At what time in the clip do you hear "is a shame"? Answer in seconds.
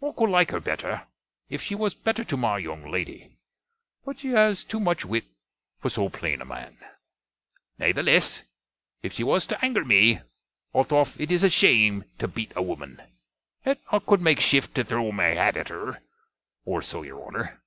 11.32-12.04